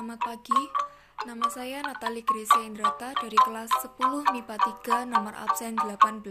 Selamat 0.00 0.32
pagi, 0.32 0.62
nama 1.28 1.44
saya 1.52 1.84
Natali 1.84 2.24
Gresia 2.24 2.64
Indrata 2.64 3.12
dari 3.20 3.36
kelas 3.36 3.68
10 3.84 4.32
MIPA 4.32 4.56
3 4.80 5.04
nomor 5.04 5.36
absen 5.36 5.76
18. 5.76 6.24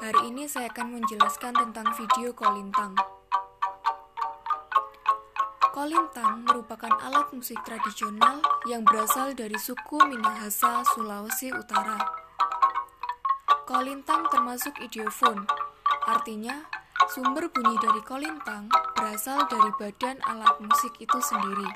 Hari 0.00 0.20
ini 0.24 0.48
saya 0.48 0.72
akan 0.72 0.96
menjelaskan 0.96 1.52
tentang 1.52 1.92
video 2.00 2.32
kolintang. 2.32 2.96
Kolintang 5.76 6.48
merupakan 6.48 6.96
alat 6.96 7.28
musik 7.36 7.60
tradisional 7.68 8.40
yang 8.64 8.80
berasal 8.80 9.36
dari 9.36 9.60
suku 9.60 10.00
Minahasa, 10.00 10.80
Sulawesi 10.96 11.52
Utara. 11.52 12.00
Kolintang 13.68 14.24
termasuk 14.32 14.80
idiofon, 14.80 15.44
artinya 16.08 16.56
Sumber 17.04 17.52
bunyi 17.52 17.76
dari 17.76 18.00
kolintang 18.00 18.72
berasal 18.96 19.44
dari 19.52 19.68
badan 19.76 20.16
alat 20.24 20.56
musik 20.64 20.96
itu 20.96 21.20
sendiri. 21.20 21.68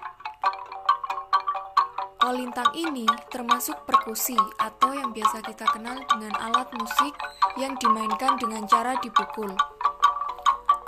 Kolintang 2.16 2.72
ini 2.72 3.04
termasuk 3.28 3.84
perkusi 3.84 4.40
atau 4.56 4.96
yang 4.96 5.12
biasa 5.12 5.44
kita 5.44 5.68
kenal 5.76 6.00
dengan 6.08 6.32
alat 6.40 6.72
musik 6.72 7.12
yang 7.60 7.76
dimainkan 7.76 8.40
dengan 8.40 8.64
cara 8.64 8.96
dipukul. 9.04 9.52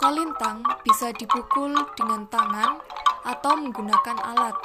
Kolintang 0.01 0.65
bisa 0.81 1.13
dipukul 1.13 1.77
dengan 1.93 2.25
tangan 2.33 2.81
atau 3.29 3.53
menggunakan 3.61 4.17
alat. 4.17 4.57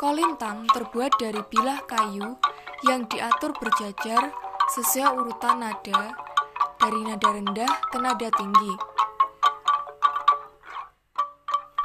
Kolintang 0.00 0.64
terbuat 0.72 1.20
dari 1.20 1.44
bilah 1.52 1.84
kayu 1.84 2.40
yang 2.88 3.04
diatur 3.12 3.52
berjajar 3.60 4.32
sesuai 4.72 5.20
urutan 5.20 5.60
nada 5.60 6.29
dari 6.80 7.04
nada 7.04 7.28
rendah 7.28 7.72
ke 7.92 7.98
nada 8.00 8.28
tinggi. 8.32 8.72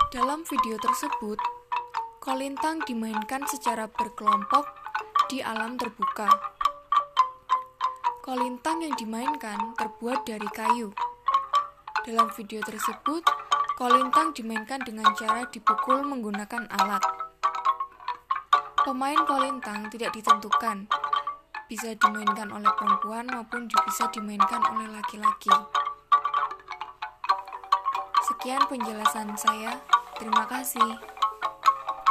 Dalam 0.08 0.48
video 0.48 0.80
tersebut, 0.80 1.36
kolintang 2.24 2.80
dimainkan 2.88 3.44
secara 3.44 3.92
berkelompok 3.92 4.64
di 5.28 5.44
alam 5.44 5.76
terbuka. 5.76 6.32
Kolintang 8.24 8.88
yang 8.88 8.96
dimainkan 8.96 9.76
terbuat 9.76 10.24
dari 10.24 10.48
kayu. 10.56 10.96
Dalam 12.08 12.32
video 12.32 12.64
tersebut, 12.64 13.28
kolintang 13.76 14.32
dimainkan 14.32 14.80
dengan 14.80 15.12
cara 15.12 15.44
dipukul 15.52 16.08
menggunakan 16.08 16.72
alat. 16.72 17.04
Pemain 18.88 19.20
kolintang 19.28 19.92
tidak 19.92 20.16
ditentukan, 20.16 20.88
bisa 21.66 21.98
dimainkan 21.98 22.54
oleh 22.54 22.70
perempuan 22.78 23.26
maupun 23.30 23.66
bisa 23.66 24.06
dimainkan 24.14 24.62
oleh 24.70 24.88
laki-laki. 24.94 25.54
Sekian 28.26 28.62
penjelasan 28.70 29.34
saya. 29.38 29.82
Terima 30.18 30.46
kasih. 30.50 31.15